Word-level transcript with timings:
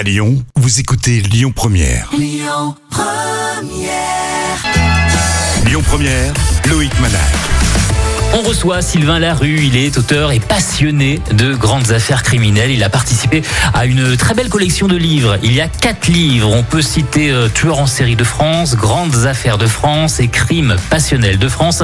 À 0.00 0.02
Lyon, 0.02 0.42
vous 0.56 0.80
écoutez 0.80 1.20
Lyon 1.20 1.52
Première. 1.54 2.08
Lyon 2.16 2.74
Première. 2.88 4.64
Lyon 5.66 5.82
Première, 5.84 6.32
Loïc 6.70 6.98
Manal. 7.00 7.20
On 8.32 8.42
reçoit 8.42 8.80
Sylvain 8.80 9.18
Larue, 9.18 9.58
il 9.60 9.76
est 9.76 9.98
auteur 9.98 10.30
et 10.30 10.38
passionné 10.38 11.20
de 11.32 11.52
grandes 11.52 11.90
affaires 11.90 12.22
criminelles. 12.22 12.70
Il 12.70 12.82
a 12.84 12.88
participé 12.88 13.42
à 13.74 13.86
une 13.86 14.16
très 14.16 14.34
belle 14.34 14.48
collection 14.48 14.86
de 14.86 14.96
livres. 14.96 15.36
Il 15.42 15.52
y 15.52 15.60
a 15.60 15.68
quatre 15.68 16.06
livres. 16.06 16.48
On 16.48 16.62
peut 16.62 16.80
citer 16.80 17.30
euh, 17.30 17.48
Tueurs 17.48 17.80
en 17.80 17.86
série 17.86 18.14
de 18.14 18.22
France, 18.24 18.76
Grandes 18.76 19.26
affaires 19.26 19.58
de 19.58 19.66
France 19.66 20.20
et 20.20 20.28
Crimes 20.28 20.76
passionnels 20.88 21.38
de 21.38 21.48
France. 21.48 21.82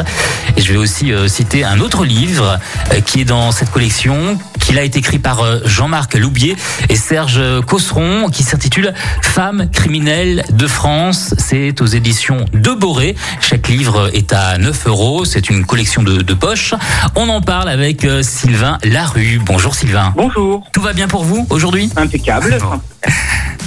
Et 0.56 0.62
je 0.62 0.72
vais 0.72 0.78
aussi 0.78 1.12
euh, 1.12 1.26
citer 1.26 1.64
un 1.64 1.80
autre 1.80 2.04
livre 2.04 2.60
euh, 2.92 3.00
qui 3.00 3.20
est 3.20 3.24
dans 3.24 3.50
cette 3.50 3.70
collection, 3.70 4.38
qu'il 4.66 4.80
a 4.80 4.82
été 4.82 4.98
écrit 4.98 5.20
par 5.20 5.42
euh, 5.44 5.60
Jean-Marc 5.64 6.16
Loubier 6.16 6.56
et 6.88 6.96
Serge 6.96 7.40
Cosseron, 7.66 8.28
qui 8.30 8.42
s'intitule 8.42 8.92
Femmes 9.22 9.70
criminelles 9.70 10.44
de 10.50 10.66
France. 10.66 11.34
C'est 11.38 11.80
aux 11.80 11.86
éditions 11.86 12.44
de 12.52 12.72
Boré. 12.72 13.14
Chaque 13.40 13.68
livre 13.68 14.10
est 14.12 14.32
à 14.32 14.58
9 14.58 14.88
euros. 14.88 15.24
C'est 15.24 15.50
une 15.50 15.64
collection 15.64 16.02
de, 16.02 16.20
de 16.20 16.34
poche. 16.34 16.74
On 17.14 17.28
en 17.28 17.40
parle 17.40 17.68
avec 17.68 18.04
euh, 18.04 18.24
Sylvain 18.24 18.78
Larue. 18.82 19.40
Bonjour 19.44 19.76
Sylvain. 19.76 20.12
Bonjour, 20.16 20.64
Tout 20.72 20.82
va 20.82 20.92
bien 20.92 21.06
pour 21.06 21.22
vous 21.22 21.46
aujourd'hui? 21.48 21.88
Impeccable. 21.96 22.58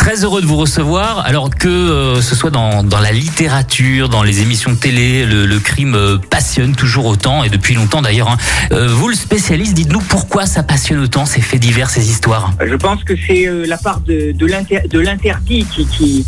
Très 0.09 0.23
heureux 0.23 0.41
de 0.41 0.48
vous 0.48 0.58
recevoir. 0.58 1.23
Alors 1.27 1.52
que 1.52 1.68
euh, 1.68 2.20
ce 2.20 2.34
soit 2.34 2.49
dans, 2.49 2.81
la 2.99 3.12
littérature, 3.12 4.09
dans 4.09 4.23
les 4.23 4.41
émissions 4.41 4.76
télé, 4.76 5.23
le, 5.23 5.59
crime 5.59 5.94
euh, 5.94 6.18
passionne 6.18 6.76
toujours 6.76 7.05
autant 7.05 7.44
et 7.44 7.49
depuis 7.49 7.76
longtemps 7.76 8.02
d'ailleurs. 8.02 8.32
hein. 8.32 8.38
Euh, 8.72 8.88
vous, 8.88 9.09
le 9.09 9.13
spécialiste, 9.13 9.76
dites-nous 9.76 9.99
pourquoi 9.99 10.48
ça 10.48 10.63
passionne 10.63 10.99
autant 10.99 11.27
ces 11.27 11.41
faits 11.41 11.59
divers, 11.59 11.91
ces 11.91 12.09
histoires. 12.09 12.54
Je 12.59 12.73
pense 12.73 13.04
que 13.04 13.13
c'est 13.27 13.48
la 13.68 13.77
part 13.77 13.99
de, 13.99 14.32
de 14.32 14.45
l'inter- 14.48 14.82
de 14.90 14.99
l'interdit 14.99 15.63
qui, 15.70 16.26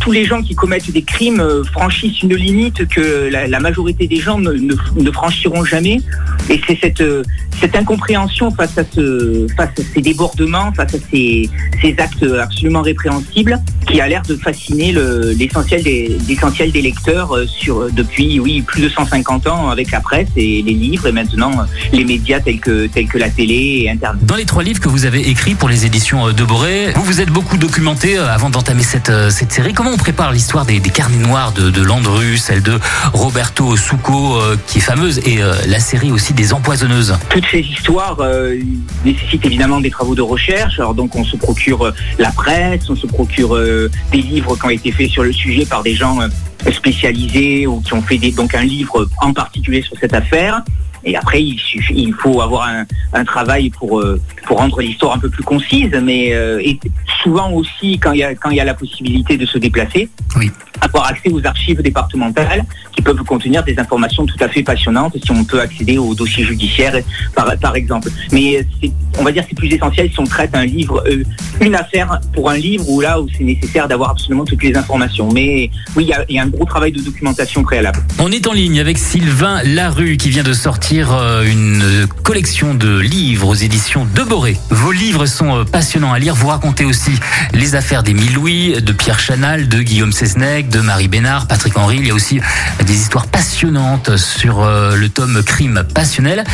tous 0.00 0.12
les 0.12 0.24
gens 0.24 0.40
qui 0.40 0.54
commettent 0.54 0.90
des 0.90 1.02
crimes 1.02 1.44
franchissent 1.72 2.22
une 2.22 2.34
limite 2.34 2.88
que 2.88 3.28
la, 3.30 3.60
majorité 3.60 4.06
des 4.06 4.16
gens 4.16 4.38
ne, 4.38 5.10
franchiront 5.12 5.66
jamais. 5.66 6.00
Et 6.48 6.58
c'est 6.66 6.78
cette, 6.80 7.76
incompréhension 7.76 8.50
face 8.50 8.78
à, 8.78 8.84
ces 8.94 10.00
débordements, 10.00 10.72
face 10.72 10.94
à 10.94 10.98
ces, 11.10 11.50
ces 11.82 11.94
actes 11.98 12.24
absolument 12.40 12.80
répréhensibles, 12.94 13.60
qui 13.86 14.00
a 14.00 14.08
l'air 14.08 14.22
de 14.22 14.36
fasciner 14.36 14.92
le- 14.92 15.32
l'essentiel 15.38 15.82
des, 15.82 16.16
l'essentiel 16.28 16.70
des 16.72 16.82
lecteurs 16.82 17.32
euh, 17.36 17.46
sur, 17.46 17.90
depuis 17.92 18.38
oui, 18.40 18.62
plus 18.62 18.82
de 18.82 18.88
150 18.88 19.46
ans 19.48 19.68
avec 19.68 19.90
la 19.90 20.00
presse 20.00 20.28
et 20.36 20.62
les 20.62 20.72
livres 20.72 21.06
et 21.08 21.12
maintenant 21.12 21.50
euh, 21.52 21.64
les 21.92 22.04
médias 22.04 22.40
tels 22.40 22.60
que, 22.60 22.86
tels 22.86 23.06
que 23.08 23.18
la 23.18 23.28
télé 23.30 23.82
et 23.84 23.90
Internet. 23.90 24.24
Dans 24.24 24.36
les 24.36 24.44
trois 24.44 24.62
livres 24.62 24.80
que 24.80 24.88
vous 24.88 25.04
avez 25.04 25.28
écrits 25.28 25.54
pour 25.54 25.68
les 25.68 25.84
éditions 25.86 26.28
euh, 26.28 26.32
de 26.32 26.44
Boré, 26.44 26.92
vous 26.94 27.02
vous 27.04 27.20
êtes 27.20 27.30
beaucoup 27.30 27.56
documenté 27.56 28.16
euh, 28.16 28.28
avant 28.32 28.50
d'entamer 28.50 28.82
cette, 28.82 29.10
euh, 29.10 29.30
cette 29.30 29.52
série. 29.52 29.72
Comment 29.72 29.90
on 29.90 29.96
prépare 29.96 30.32
l'histoire 30.32 30.64
des, 30.64 30.78
des 30.80 30.90
carnets 30.90 31.16
noirs 31.18 31.52
de, 31.52 31.70
de 31.70 31.82
Landru, 31.82 32.36
celle 32.38 32.62
de 32.62 32.78
Roberto 33.12 33.76
Succo, 33.76 34.36
euh, 34.40 34.56
qui 34.66 34.78
est 34.78 34.80
fameuse, 34.80 35.18
et 35.26 35.42
euh, 35.42 35.54
la 35.66 35.80
série 35.80 36.10
aussi 36.12 36.32
des 36.32 36.52
empoisonneuses? 36.52 37.16
Toutes 37.30 37.44
ces 37.50 37.60
histoires 37.60 38.16
euh, 38.20 38.56
nécessitent 39.04 39.44
évidemment 39.46 39.80
des 39.80 39.90
travaux 39.90 40.14
de 40.14 40.22
recherche. 40.22 40.78
Alors 40.78 40.94
donc 40.94 41.14
on 41.16 41.24
se 41.24 41.36
procure 41.36 41.86
euh, 41.86 41.92
la 42.18 42.30
presse, 42.32 42.83
on 42.90 42.96
se 42.96 43.06
procure 43.06 43.56
euh, 43.56 43.90
des 44.12 44.22
livres 44.22 44.56
qui 44.56 44.66
ont 44.66 44.70
été 44.70 44.92
faits 44.92 45.10
sur 45.10 45.24
le 45.24 45.32
sujet 45.32 45.64
par 45.64 45.82
des 45.82 45.94
gens 45.94 46.20
euh, 46.20 46.28
spécialisés 46.70 47.66
ou 47.66 47.80
qui 47.80 47.94
ont 47.94 48.02
fait 48.02 48.18
un 48.54 48.64
livre 48.64 49.08
en 49.20 49.32
particulier 49.32 49.82
sur 49.82 49.96
cette 49.98 50.14
affaire. 50.14 50.62
Et 51.04 51.16
après, 51.16 51.42
il, 51.42 51.58
suffit, 51.58 51.94
il 51.96 52.14
faut 52.14 52.40
avoir 52.40 52.68
un, 52.68 52.84
un 53.12 53.24
travail 53.24 53.70
pour, 53.70 54.00
euh, 54.00 54.20
pour 54.46 54.58
rendre 54.58 54.80
l'histoire 54.80 55.14
un 55.14 55.18
peu 55.18 55.28
plus 55.28 55.42
concise, 55.44 55.90
mais 56.02 56.32
euh, 56.34 56.58
et 56.62 56.78
souvent 57.22 57.50
aussi 57.52 57.98
quand 57.98 58.12
il, 58.12 58.20
y 58.20 58.24
a, 58.24 58.34
quand 58.34 58.50
il 58.50 58.56
y 58.56 58.60
a 58.60 58.64
la 58.64 58.74
possibilité 58.74 59.36
de 59.36 59.46
se 59.46 59.58
déplacer, 59.58 60.08
Oui. 60.36 60.50
avoir 60.80 61.06
accès 61.08 61.30
aux 61.30 61.44
archives 61.46 61.80
départementales 61.82 62.64
qui 62.92 63.02
peuvent 63.02 63.22
contenir 63.24 63.62
des 63.64 63.78
informations 63.78 64.24
tout 64.26 64.36
à 64.40 64.48
fait 64.48 64.62
passionnantes 64.62 65.16
si 65.22 65.30
on 65.30 65.44
peut 65.44 65.60
accéder 65.60 65.98
aux 65.98 66.14
dossiers 66.14 66.44
judiciaires 66.44 66.96
par, 67.34 67.56
par 67.58 67.76
exemple. 67.76 68.08
Mais 68.32 68.66
on 69.18 69.24
va 69.24 69.32
dire 69.32 69.42
que 69.42 69.48
c'est 69.50 69.56
plus 69.56 69.72
essentiel 69.72 70.10
si 70.10 70.20
on 70.20 70.24
traite 70.24 70.54
un 70.54 70.64
livre, 70.64 71.02
euh, 71.08 71.22
une 71.60 71.74
affaire 71.74 72.20
pour 72.32 72.50
un 72.50 72.56
livre 72.56 72.88
où 72.88 73.00
là 73.00 73.20
où 73.20 73.28
c'est 73.36 73.44
nécessaire 73.44 73.88
d'avoir 73.88 74.10
absolument 74.10 74.44
toutes 74.44 74.62
les 74.62 74.76
informations. 74.76 75.28
Mais 75.32 75.70
oui, 75.96 76.04
il 76.04 76.08
y 76.08 76.12
a, 76.12 76.24
il 76.28 76.36
y 76.36 76.38
a 76.38 76.42
un 76.42 76.48
gros 76.48 76.64
travail 76.64 76.92
de 76.92 77.00
documentation 77.00 77.62
préalable. 77.62 78.00
On 78.18 78.30
est 78.30 78.46
en 78.46 78.52
ligne 78.52 78.80
avec 78.80 78.96
Sylvain 78.98 79.60
Larue 79.64 80.16
qui 80.16 80.30
vient 80.30 80.42
de 80.44 80.52
sortir 80.52 80.93
euh, 81.02 81.42
une 81.44 82.06
collection 82.22 82.74
de 82.74 82.98
livres 82.98 83.48
aux 83.48 83.54
éditions 83.54 84.06
de 84.14 84.22
Boré. 84.22 84.56
Vos 84.70 84.92
livres 84.92 85.26
sont 85.26 85.56
euh, 85.56 85.64
passionnants 85.64 86.12
à 86.12 86.18
lire. 86.20 86.34
Vous 86.36 86.46
racontez 86.46 86.84
aussi 86.84 87.10
les 87.52 87.74
affaires 87.74 88.04
d'Émile 88.04 88.34
Louis, 88.34 88.80
de 88.80 88.92
Pierre 88.92 89.18
Chanal, 89.18 89.68
de 89.68 89.82
Guillaume 89.82 90.12
Cesnec, 90.12 90.68
de 90.68 90.80
Marie 90.80 91.08
Bénard, 91.08 91.48
Patrick 91.48 91.76
Henry. 91.76 91.96
Il 91.98 92.06
y 92.06 92.10
a 92.12 92.14
aussi 92.14 92.38
euh, 92.38 92.84
des 92.84 92.94
histoires 92.94 93.26
passionnantes 93.26 94.16
sur 94.16 94.64
le 94.64 95.08
tome 95.08 95.42
Crime 95.42 95.82
passionnel. 95.94 96.44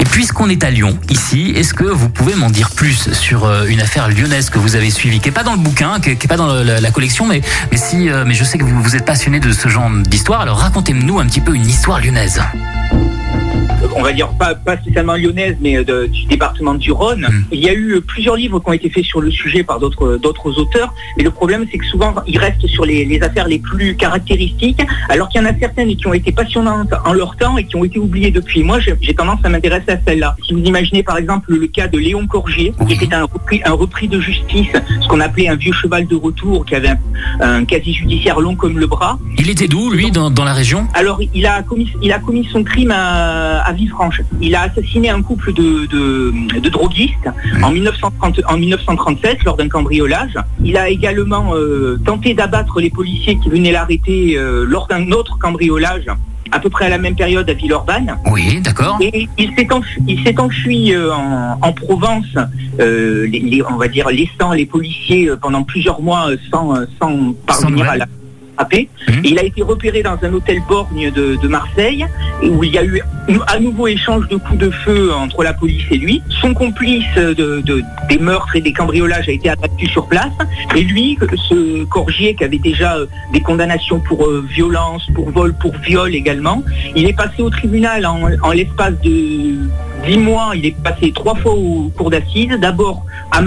Et 0.00 0.04
puisqu'on 0.04 0.48
est 0.48 0.64
à 0.64 0.70
Lyon, 0.70 0.98
ici, 1.10 1.52
est-ce 1.54 1.74
que 1.74 1.84
vous 1.84 2.08
pouvez 2.08 2.34
m'en 2.34 2.50
dire 2.50 2.70
plus 2.70 3.12
sur 3.12 3.50
une 3.66 3.80
affaire 3.80 4.08
lyonnaise 4.08 4.50
que 4.50 4.58
vous 4.58 4.76
avez 4.76 4.90
suivie, 4.90 5.20
qui 5.20 5.28
est 5.28 5.32
pas 5.32 5.42
dans 5.42 5.52
le 5.52 5.58
bouquin, 5.58 6.00
qui 6.00 6.10
est, 6.10 6.16
qui 6.16 6.26
est 6.26 6.28
pas 6.28 6.36
dans 6.36 6.52
la, 6.52 6.90
collection, 6.90 7.26
mais, 7.26 7.42
mais 7.70 7.78
si, 7.78 8.08
mais 8.26 8.34
je 8.34 8.44
sais 8.44 8.58
que 8.58 8.64
vous 8.64 8.96
êtes 8.96 9.04
passionné 9.04 9.40
de 9.40 9.52
ce 9.52 9.68
genre 9.68 9.90
d'histoire. 9.90 10.40
Alors 10.40 10.58
racontez-nous 10.58 11.18
un 11.18 11.26
petit 11.26 11.40
peu 11.40 11.54
une 11.54 11.66
histoire 11.66 12.00
lyonnaise. 12.00 12.40
On 13.96 14.02
va 14.02 14.12
dire 14.12 14.28
pas, 14.38 14.54
pas 14.54 14.76
spécialement 14.76 15.14
lyonnaise, 15.14 15.56
mais 15.60 15.84
de- 15.84 16.06
du 16.06 16.24
département 16.26 16.74
du 16.74 16.92
Rhône. 16.92 17.26
Mm. 17.30 17.44
Il 17.52 17.60
y 17.60 17.68
a 17.68 17.74
eu 17.74 18.00
plusieurs 18.00 18.36
livres 18.36 18.60
qui 18.60 18.68
ont 18.68 18.72
été 18.72 18.90
faits 18.90 19.04
sur 19.04 19.20
le 19.20 19.30
sujet 19.30 19.62
par 19.62 19.78
d'autres 19.80 20.16
d'autres 20.16 20.58
auteurs, 20.58 20.92
mais 21.16 21.22
le 21.24 21.30
problème 21.30 21.66
c'est 21.70 21.78
que 21.78 21.86
souvent 21.86 22.14
ils 22.26 22.38
restent 22.38 22.66
sur 22.66 22.84
les, 22.84 23.04
les 23.04 23.22
affaires 23.22 23.46
les 23.48 23.58
plus 23.58 23.96
caractéristiques, 23.96 24.80
alors 25.08 25.28
qu'il 25.28 25.40
y 25.40 25.44
en 25.44 25.48
a 25.48 25.58
certaines 25.58 25.94
qui 25.96 26.06
ont 26.06 26.14
été 26.14 26.32
passionnantes 26.32 26.92
en 27.04 27.12
leur 27.12 27.36
temps 27.36 27.56
et 27.56 27.64
qui 27.64 27.76
ont 27.76 27.84
été 27.84 27.98
oubliées 27.98 28.30
depuis. 28.30 28.62
Moi, 28.62 28.78
j'ai 28.80 29.14
tendance 29.14 29.40
à 29.44 29.48
m'intéresser 29.48 29.92
à 29.92 29.98
celle-là. 30.06 30.36
Si 30.46 30.52
vous 30.54 30.60
imaginez 30.60 31.02
par 31.02 31.16
exemple 31.18 31.52
le 31.54 31.66
cas 31.66 31.88
de 31.88 31.98
Léon 31.98 32.26
Corgier, 32.26 32.72
qui 32.86 32.94
était 32.94 33.14
un 33.14 33.24
repris, 33.24 33.60
un 33.64 33.72
repris 33.72 34.08
de 34.08 34.20
justice, 34.20 34.68
ce 35.02 35.08
qu'on 35.08 35.20
appelait 35.20 35.48
un 35.48 35.56
vieux 35.56 35.72
cheval 35.72 36.06
de 36.06 36.16
retour, 36.16 36.64
qui 36.66 36.74
avait 36.74 36.88
un, 36.88 36.98
un 37.40 37.64
casier 37.64 37.92
judiciaire 37.92 38.40
long 38.40 38.54
comme 38.56 38.78
le 38.78 38.86
bras, 38.86 39.18
Il 39.38 39.50
était 39.50 39.68
d'où, 39.68 39.90
lui, 39.90 40.10
dans, 40.10 40.30
dans 40.30 40.44
la 40.44 40.52
région? 40.52 40.86
Alors, 40.94 41.20
il 41.34 41.46
a 41.46 41.62
commis, 41.62 41.90
il 42.02 42.12
a 42.12 42.18
commis 42.18 42.46
son 42.52 42.62
crime 42.64 42.90
à, 42.92 43.60
à 43.62 43.72
Villefranche. 43.84 44.20
Il 44.40 44.54
a 44.54 44.62
assassiné 44.62 45.10
un 45.10 45.22
couple 45.22 45.52
de, 45.52 45.86
de, 45.86 46.60
de 46.60 46.68
droguistes 46.68 47.28
en, 47.62 47.70
1930, 47.70 48.40
en 48.48 48.56
1937 48.56 49.44
lors 49.44 49.56
d'un 49.56 49.68
cambriolage. 49.68 50.34
Il 50.62 50.76
a 50.76 50.88
également 50.88 51.54
euh, 51.54 51.98
tenté 52.04 52.34
d'abattre 52.34 52.80
les 52.80 52.90
policiers 52.90 53.38
qui 53.38 53.48
venaient 53.50 53.72
l'arrêter 53.72 54.36
euh, 54.36 54.64
lors 54.66 54.86
d'un 54.86 55.10
autre 55.12 55.38
cambriolage 55.38 56.06
à 56.52 56.60
peu 56.60 56.70
près 56.70 56.84
à 56.86 56.88
la 56.88 56.98
même 56.98 57.16
période 57.16 57.48
à 57.50 57.52
Villeurbanne. 57.54 58.16
Oui, 58.30 58.60
d'accord. 58.60 58.96
Et 59.00 59.28
il 59.38 59.50
s'est 59.56 59.72
enfui, 59.72 60.00
il 60.06 60.22
s'est 60.22 60.38
enfui 60.38 60.92
euh, 60.94 61.12
en, 61.12 61.58
en 61.60 61.72
Provence, 61.72 62.26
euh, 62.80 63.26
les- 63.26 63.40
les- 63.40 63.62
on 63.64 63.76
va 63.76 63.88
dire 63.88 64.08
laissant 64.08 64.52
les 64.52 64.66
policiers 64.66 65.30
pendant 65.40 65.64
plusieurs 65.64 66.00
mois 66.00 66.28
sans, 66.52 66.74
sans 67.00 67.32
parvenir 67.46 67.88
à 67.90 67.96
la 67.96 68.06
Mhm. 69.08 69.24
Et 69.24 69.28
il 69.28 69.38
a 69.38 69.44
été 69.44 69.62
repéré 69.62 70.02
dans 70.02 70.16
un 70.22 70.32
hôtel 70.32 70.60
borgne 70.68 71.10
de, 71.10 71.36
de 71.36 71.48
Marseille, 71.48 72.06
où 72.42 72.62
il 72.64 72.72
y 72.72 72.78
a 72.78 72.84
eu 72.84 73.02
à 73.46 73.58
nouveau 73.58 73.86
échange 73.88 74.28
de 74.28 74.36
coups 74.36 74.58
de 74.58 74.70
feu 74.70 75.12
entre 75.12 75.42
la 75.42 75.52
police 75.54 75.84
et 75.90 75.96
lui. 75.96 76.22
Son 76.40 76.54
complice 76.54 77.04
de, 77.16 77.32
de- 77.60 77.82
des 78.08 78.18
meurtres 78.18 78.54
et 78.56 78.60
des 78.60 78.72
cambriolages 78.72 79.28
a 79.28 79.32
été 79.32 79.48
abattu 79.48 79.86
sur 79.86 80.06
place. 80.06 80.32
Et 80.76 80.82
lui, 80.82 81.18
ce 81.48 81.84
Corgier 81.84 82.34
qui 82.34 82.44
avait 82.44 82.58
déjà 82.58 82.96
euh, 82.96 83.06
des 83.32 83.40
condamnations 83.40 84.00
pour 84.00 84.26
euh, 84.26 84.44
violence, 84.48 85.06
pour 85.14 85.30
vol, 85.30 85.54
pour 85.54 85.74
viol 85.78 86.14
également, 86.14 86.62
il 86.94 87.06
est 87.08 87.12
passé 87.16 87.42
au 87.42 87.50
tribunal 87.50 88.06
en, 88.06 88.20
en 88.42 88.52
l'espace 88.52 88.94
de 89.02 89.56
dix 90.06 90.18
mois. 90.18 90.52
Il 90.54 90.66
est 90.66 90.76
passé 90.82 91.12
trois 91.12 91.34
fois 91.34 91.54
au 91.54 91.90
cours 91.96 92.10
d'assises. 92.10 92.50
D'abord 92.60 93.04
à 93.30 93.42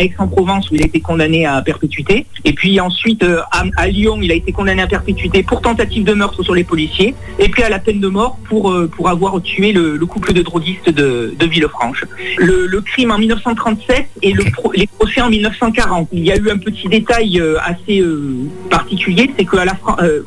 Aix-en-Provence 0.00 0.70
où 0.70 0.74
il 0.76 0.82
a 0.82 0.86
été 0.86 1.00
condamné 1.00 1.46
à 1.46 1.60
perpétuité. 1.62 2.26
Et 2.44 2.52
puis 2.52 2.78
ensuite 2.80 3.22
euh, 3.24 3.40
à, 3.50 3.64
à 3.76 3.88
Lyon, 3.88 4.18
il 4.22 4.30
a 4.30 4.34
été 4.34 4.52
condamné 4.52 4.82
à 4.82 4.86
perpétuité 4.86 5.42
pour 5.42 5.60
tentative 5.60 6.04
de 6.04 6.12
meurtre 6.14 6.42
sur 6.44 6.54
les 6.54 6.62
policiers. 6.64 7.14
Et 7.38 7.48
puis 7.48 7.62
à 7.62 7.68
la 7.68 7.78
peine 7.80 7.98
de 8.00 8.08
mort 8.08 8.38
pour, 8.48 8.70
euh, 8.70 8.86
pour 8.88 9.08
avoir 9.08 9.40
tué 9.42 9.72
le, 9.72 9.96
le 9.96 10.06
couple 10.06 10.32
de 10.32 10.42
droguistes 10.42 10.90
de, 10.90 11.34
de 11.38 11.46
Villefranche. 11.46 12.04
Le, 12.38 12.66
le 12.66 12.80
crime 12.80 13.10
en 13.10 13.18
1937 13.18 14.06
et 14.22 14.32
le 14.32 14.44
pro- 14.52 14.72
les 14.74 14.86
procès 14.86 15.20
en 15.20 15.28
1940. 15.30 16.08
Il 16.12 16.24
y 16.24 16.30
a 16.30 16.36
eu 16.36 16.50
un 16.50 16.58
petit 16.58 16.88
détail 16.88 17.40
euh, 17.40 17.56
assez 17.64 18.00
particulier, 18.70 19.30
c'est 19.36 19.44
qu'au 19.44 19.56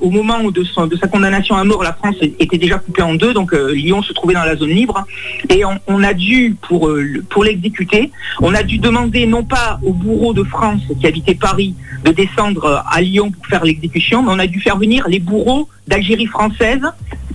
au 0.01 0.09
moment 0.09 0.49
de, 0.49 0.63
son- 0.63 0.87
de 0.87 0.97
sa 0.97 1.07
condamnation 1.07 1.55
à 1.55 1.63
mort, 1.63 1.83
la 1.83 1.93
France 1.93 2.15
était 2.21 2.57
déjà 2.57 2.77
coupée 2.79 3.01
en 3.01 3.13
deux, 3.15 3.33
donc 3.33 3.53
Lyon 3.53 4.01
se 4.01 4.13
trouvait 4.13 4.33
dans 4.33 4.43
la 4.43 4.55
zone 4.55 4.69
libre. 4.69 5.05
Et 5.49 5.58
on, 5.65 5.79
on 5.87 6.03
a 6.03 6.13
dû, 6.13 6.55
pour, 6.61 6.89
euh, 6.89 7.23
pour 7.29 7.43
l'exécuter, 7.43 8.11
on 8.41 8.53
a 8.53 8.63
dû 8.63 8.77
demander 8.77 9.25
non 9.25 9.43
pas 9.43 9.79
au 9.83 9.93
bourreau 9.93 10.33
de 10.33 10.43
France 10.43 10.81
qui 10.99 11.07
habitait 11.07 11.35
Paris 11.35 11.75
de 12.03 12.11
descendre 12.11 12.65
euh, 12.65 12.77
à 12.89 13.01
Lyon 13.01 13.31
pour 13.31 13.45
faire 13.47 13.63
l'exécution, 13.63 14.23
mais 14.23 14.31
on 14.31 14.39
a 14.39 14.47
dû 14.47 14.59
faire 14.59 14.77
venir 14.77 15.07
les 15.07 15.19
bourreaux 15.19 15.67
d'Algérie 15.87 16.27
française 16.27 16.81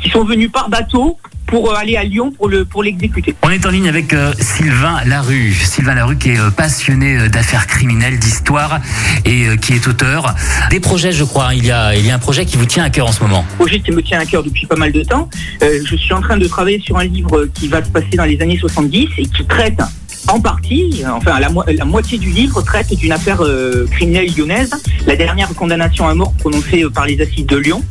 qui 0.00 0.10
sont 0.10 0.24
venus 0.24 0.50
par 0.50 0.68
bateau 0.68 1.18
pour 1.54 1.70
euh, 1.70 1.76
aller 1.76 1.96
à 1.96 2.02
Lyon 2.02 2.32
pour 2.36 2.48
le 2.48 2.64
pour 2.64 2.82
l'exécuter. 2.82 3.32
On 3.44 3.50
est 3.50 3.64
en 3.64 3.70
ligne 3.70 3.88
avec 3.88 4.12
euh, 4.12 4.32
Sylvain 4.40 4.98
Larue. 5.06 5.52
Sylvain 5.54 5.94
Larue 5.94 6.18
qui 6.18 6.30
est 6.30 6.40
euh, 6.40 6.50
passionné 6.50 7.28
d'affaires 7.28 7.68
criminelles, 7.68 8.18
d'histoire 8.18 8.80
et 9.24 9.46
euh, 9.46 9.56
qui 9.56 9.74
est 9.74 9.86
auteur 9.86 10.34
des 10.70 10.80
projets, 10.80 11.12
je 11.12 11.22
crois. 11.22 11.54
Il 11.54 11.64
y 11.64 11.70
a 11.70 11.94
il 11.94 12.04
y 12.04 12.10
a 12.10 12.14
un 12.16 12.18
projet 12.18 12.44
qui 12.44 12.56
vous 12.56 12.66
tient 12.66 12.82
à 12.82 12.90
cœur 12.90 13.06
en 13.06 13.12
ce 13.12 13.22
moment. 13.22 13.44
projet 13.56 13.78
qui 13.78 13.92
me 13.92 14.02
tient 14.02 14.18
à 14.18 14.26
cœur 14.26 14.42
depuis 14.42 14.66
pas 14.66 14.74
mal 14.74 14.90
de 14.90 15.04
temps. 15.04 15.28
Je 15.62 15.94
suis 15.94 16.12
en 16.12 16.20
train 16.20 16.38
de 16.38 16.46
travailler 16.48 16.80
sur 16.80 16.98
un 16.98 17.04
livre 17.04 17.46
qui 17.54 17.68
va 17.68 17.84
se 17.84 17.88
passer 17.90 18.16
dans 18.16 18.24
les 18.24 18.40
années 18.42 18.58
70 18.58 19.08
et 19.18 19.22
qui 19.26 19.44
traite 19.46 19.80
en 20.28 20.40
partie, 20.40 21.02
enfin 21.06 21.38
la, 21.38 21.50
mo- 21.50 21.64
la 21.68 21.84
moitié 21.84 22.16
du 22.16 22.30
livre 22.30 22.62
traite 22.62 22.92
d'une 22.96 23.12
affaire 23.12 23.42
euh, 23.44 23.86
criminelle 23.90 24.26
lyonnaise, 24.34 24.70
la 25.06 25.16
dernière 25.16 25.48
condamnation 25.54 26.08
à 26.08 26.14
mort 26.14 26.32
prononcée 26.38 26.82
euh, 26.82 26.88
par 26.88 27.04
les 27.04 27.20
assises 27.20 27.44
de 27.46 27.56
Lyon. 27.58 27.84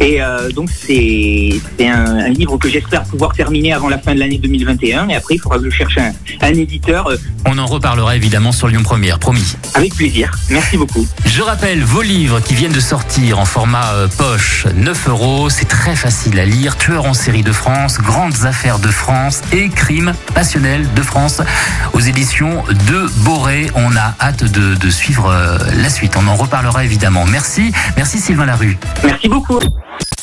Et 0.00 0.22
euh, 0.22 0.50
donc 0.50 0.68
c'est 0.70 1.60
un, 1.80 2.18
un 2.18 2.28
livre 2.28 2.58
que 2.58 2.68
j'espère 2.68 3.04
pouvoir 3.04 3.32
terminer 3.32 3.72
avant 3.72 3.88
la 3.88 3.98
fin 3.98 4.14
de 4.14 4.20
l'année 4.20 4.38
2021. 4.38 5.08
Et 5.08 5.16
après, 5.16 5.34
il 5.34 5.40
faudra 5.40 5.58
que 5.58 5.64
je 5.64 5.70
cherche 5.70 5.98
un, 5.98 6.12
un 6.42 6.48
éditeur 6.54 7.06
euh, 7.08 7.16
On 7.46 7.56
en 7.58 7.66
reparlera 7.66 8.14
évidemment 8.16 8.52
sur 8.52 8.68
Lyon 8.68 8.82
Première, 8.82 9.18
promis. 9.18 9.56
avec 9.74 9.94
plaisir. 9.94 10.30
Merci 10.50 10.76
beaucoup. 10.76 11.06
Je 11.24 11.42
rappelle 11.42 11.82
vos 11.82 12.02
livres 12.02 12.40
qui 12.40 12.54
viennent 12.54 12.72
de 12.72 12.80
sortir 12.80 13.38
en 13.38 13.44
format 13.44 13.92
euh, 13.94 14.08
poche, 14.08 14.66
9 14.74 15.08
euros, 15.08 15.48
c'est 15.50 15.68
très 15.68 15.96
facile 15.96 16.38
à 16.40 16.44
lire. 16.44 16.76
Tueurs 16.76 17.06
en 17.06 17.14
série 17.14 17.42
de 17.42 17.52
France, 17.52 17.98
Grandes 17.98 18.44
affaires 18.44 18.78
de 18.78 18.88
France 18.88 19.40
et 19.52 19.68
Crimes 19.68 20.12
passionnels 20.34 20.86
de 20.94 21.02
France 21.02 21.40
aux 21.92 22.00
éditions 22.00 22.62
de 22.88 23.06
Boré. 23.24 23.70
On 23.74 23.94
a 23.96 24.14
hâte 24.20 24.44
de, 24.44 24.74
de 24.74 24.90
suivre 24.90 25.30
euh, 25.30 25.58
la 25.76 25.88
suite. 25.90 26.14
On 26.16 26.26
en 26.26 26.36
reparlera 26.36 26.84
évidemment. 26.84 27.24
Merci, 27.26 27.72
merci 27.96 28.18
Sylvain 28.18 28.46
Larue. 28.46 28.76
Merci 29.04 29.28
beaucoup. 29.28 29.58